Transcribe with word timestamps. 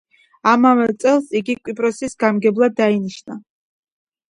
ამავე 0.51 0.87
წელს 1.03 1.27
იგი 1.41 1.55
კვიპროსის 1.61 2.17
გამგებლად 2.25 2.77
დაინიშნა. 2.83 3.39